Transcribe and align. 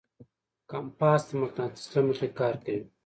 کمپاس 0.71 1.21
د 1.29 1.31
مقناطیس 1.41 1.85
له 1.93 2.01
مخې 2.07 2.27
کار 2.39 2.55
کوي. 2.63 2.81